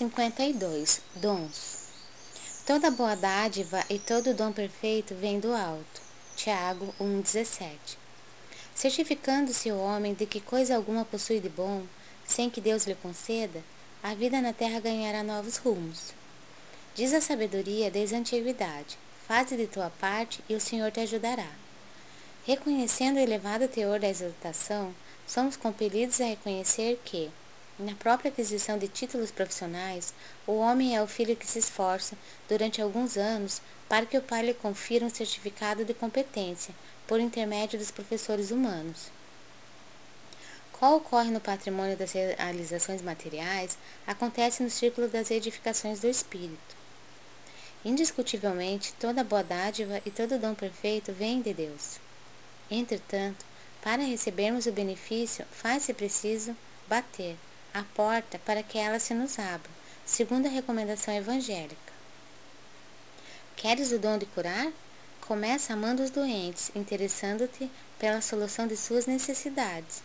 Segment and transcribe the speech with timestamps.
[0.00, 1.76] 52 Dons
[2.64, 6.00] Toda boa dádiva e todo dom perfeito vem do alto.
[6.34, 7.98] Tiago 1,17
[8.74, 11.82] Certificando-se o homem de que coisa alguma possui de bom,
[12.24, 13.62] sem que Deus lhe conceda,
[14.02, 16.14] a vida na terra ganhará novos rumos.
[16.94, 18.96] Diz a sabedoria desde a antiguidade:
[19.28, 21.50] faze de tua parte e o Senhor te ajudará.
[22.46, 24.94] Reconhecendo o elevado teor da exaltação,
[25.26, 27.30] somos compelidos a reconhecer que,
[27.80, 30.12] na própria aquisição de títulos profissionais,
[30.46, 32.16] o homem é o filho que se esforça
[32.48, 36.74] durante alguns anos para que o pai lhe confira um certificado de competência
[37.06, 39.10] por intermédio dos professores humanos.
[40.72, 43.76] Qual ocorre no patrimônio das realizações materiais,
[44.06, 46.76] acontece no círculo das edificações do espírito.
[47.84, 51.98] Indiscutivelmente, toda boa dádiva e todo dom perfeito vem de Deus.
[52.70, 53.44] Entretanto,
[53.82, 56.54] para recebermos o benefício, faz-se preciso
[56.86, 57.36] bater
[57.72, 59.70] a porta para que ela se nos abra,
[60.04, 61.92] segundo a recomendação evangélica.
[63.56, 64.72] Queres o dom de curar?
[65.20, 70.02] Começa amando os doentes, interessando-te pela solução de suas necessidades.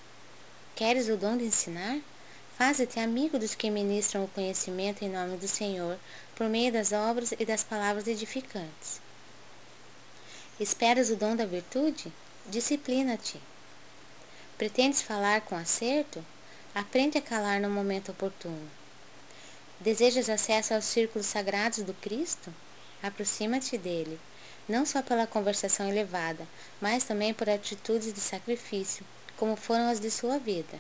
[0.75, 1.99] Queres o dom de ensinar?
[2.57, 5.97] Faze-te amigo dos que ministram o conhecimento em nome do Senhor,
[6.35, 9.01] por meio das obras e das palavras edificantes.
[10.59, 12.11] Esperas o dom da virtude?
[12.45, 13.41] Disciplina-te.
[14.57, 16.23] Pretendes falar com acerto?
[16.75, 18.69] Aprende a calar no momento oportuno.
[19.79, 22.53] Desejas acesso aos círculos sagrados do Cristo?
[23.01, 24.19] Aproxima-te dele,
[24.67, 26.45] não só pela conversação elevada,
[26.81, 29.05] mas também por atitudes de sacrifício,
[29.37, 30.77] como foram as de sua vida.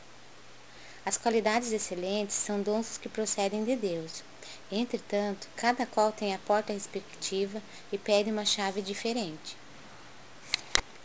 [1.05, 4.21] As qualidades excelentes são dons que procedem de Deus.
[4.69, 9.55] Entretanto, cada qual tem a porta respectiva e pede uma chave diferente.